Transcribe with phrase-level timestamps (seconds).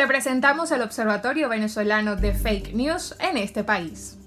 [0.00, 4.18] Te presentamos el Observatorio Venezolano de Fake News en este país.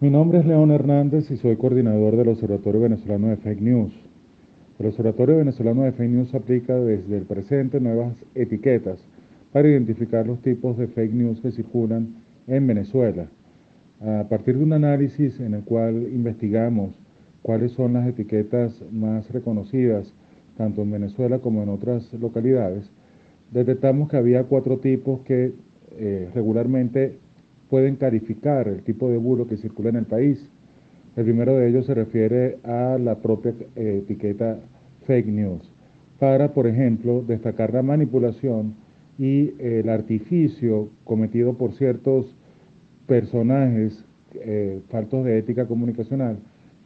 [0.00, 3.92] Mi nombre es León Hernández y soy coordinador del Observatorio Venezolano de Fake News.
[4.80, 8.98] El Observatorio Venezolano de Fake News aplica desde el presente nuevas etiquetas
[9.52, 12.08] para identificar los tipos de fake news que circulan
[12.48, 13.26] en Venezuela.
[14.04, 16.90] A partir de un análisis en el cual investigamos
[17.42, 20.12] cuáles son las etiquetas más reconocidas
[20.56, 22.90] tanto en Venezuela como en otras localidades,
[23.50, 25.52] detectamos que había cuatro tipos que
[25.96, 27.18] eh, regularmente
[27.70, 30.48] pueden calificar el tipo de bulo que circula en el país.
[31.16, 34.58] El primero de ellos se refiere a la propia eh, etiqueta
[35.06, 35.62] fake news,
[36.18, 38.74] para, por ejemplo, destacar la manipulación
[39.18, 42.34] y el artificio cometido por ciertos
[43.06, 46.38] personajes eh, faltos de ética comunicacional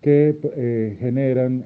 [0.03, 1.65] que eh, generan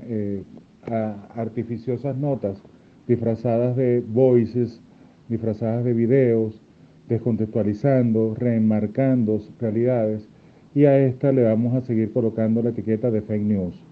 [0.87, 2.63] eh, artificiosas notas
[3.07, 4.81] disfrazadas de voices,
[5.29, 6.61] disfrazadas de videos,
[7.09, 10.29] descontextualizando, reenmarcando realidades
[10.74, 13.85] y a esta le vamos a seguir colocando la etiqueta de fake news.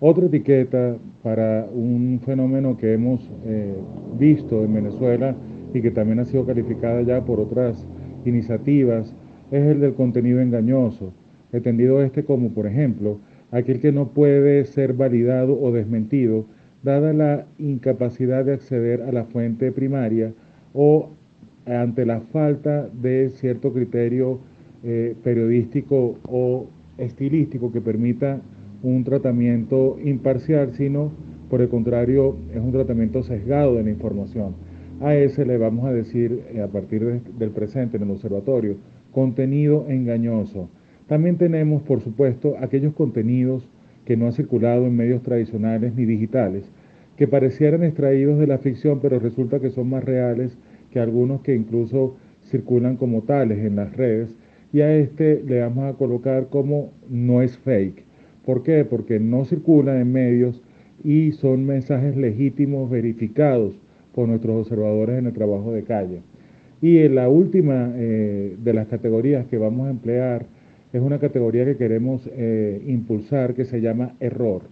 [0.00, 3.28] Otra etiqueta para un fenómeno que hemos
[4.18, 5.34] visto en Venezuela
[5.74, 7.86] y que también ha sido calificada ya por otras
[8.24, 9.14] iniciativas
[9.50, 11.12] es el del contenido engañoso,
[11.52, 13.18] entendido este como, por ejemplo,
[13.50, 16.46] aquel que no puede ser validado o desmentido
[16.82, 20.32] dada la incapacidad de acceder a la fuente primaria
[20.72, 21.10] o
[21.66, 24.38] ante la falta de cierto criterio
[24.84, 26.66] eh, periodístico o
[26.98, 28.40] estilístico que permita
[28.82, 31.10] un tratamiento imparcial, sino
[31.50, 34.54] por el contrario es un tratamiento sesgado de la información.
[35.00, 38.76] A ese le vamos a decir eh, a partir del presente en el observatorio
[39.12, 40.68] contenido engañoso.
[41.08, 43.66] También tenemos, por supuesto, aquellos contenidos
[44.04, 46.70] que no han circulado en medios tradicionales ni digitales,
[47.16, 50.56] que parecieran extraídos de la ficción, pero resulta que son más reales
[50.92, 54.34] que algunos que incluso circulan como tales en las redes,
[54.72, 58.04] y a este le vamos a colocar como no es fake.
[58.44, 58.84] ¿Por qué?
[58.84, 60.62] Porque no circulan en medios
[61.02, 63.74] y son mensajes legítimos verificados
[64.14, 66.20] con nuestros observadores en el trabajo de calle.
[66.80, 70.46] Y en la última eh, de las categorías que vamos a emplear
[70.92, 74.62] es una categoría que queremos eh, impulsar que se llama error.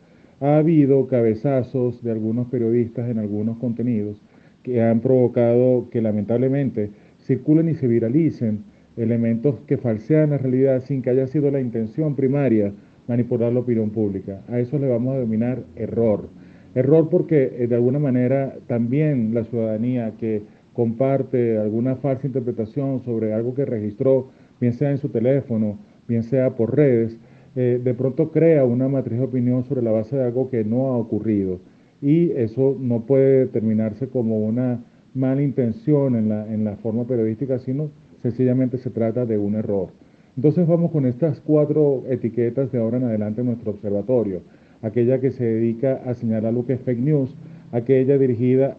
[0.41, 4.21] Ha habido cabezazos de algunos periodistas en algunos contenidos
[4.63, 6.91] que han provocado que lamentablemente
[7.21, 8.65] circulen y se viralicen
[8.97, 12.73] elementos que falsean la realidad sin que haya sido la intención primaria
[13.07, 14.43] manipular la opinión pública.
[14.49, 16.29] A eso le vamos a denominar error.
[16.75, 23.33] Error porque eh, de alguna manera también la ciudadanía que comparte alguna falsa interpretación sobre
[23.33, 24.29] algo que registró,
[24.61, 27.19] bien sea en su teléfono, bien sea por redes,
[27.55, 30.89] eh, de pronto crea una matriz de opinión sobre la base de algo que no
[30.89, 31.61] ha ocurrido.
[32.03, 34.85] Y eso no puede determinarse como una
[35.15, 37.91] mala intención en la, en la forma periodística, sino
[38.23, 39.89] sencillamente se trata de un error.
[40.37, 44.43] Entonces vamos con estas cuatro etiquetas de ahora en adelante en nuestro observatorio
[44.83, 47.35] aquella que se dedica a señalar lo que es fake news,
[47.73, 48.77] aquella dirigida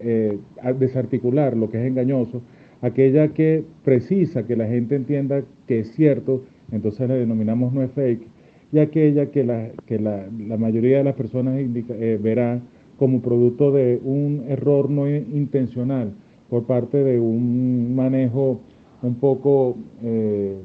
[0.00, 2.42] eh, a, desarticular lo que es engañoso,
[2.82, 6.42] aquella que precisa que la gente entienda que es cierto,
[6.72, 8.26] entonces la denominamos no es fake,
[8.72, 10.26] y aquella que la, que la,
[10.56, 12.60] mayoría de las personas eh, verá
[12.98, 16.12] como producto de un error no intencional
[16.48, 18.60] por parte de un manejo
[19.02, 20.56] un poco eh,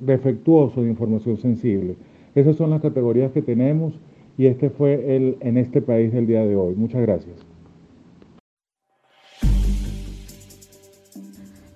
[0.00, 1.94] defectuoso de información sensible.
[2.34, 3.98] Esas son las categorías que tenemos
[4.36, 6.74] y este fue el en este país del día de hoy.
[6.74, 7.49] Muchas gracias.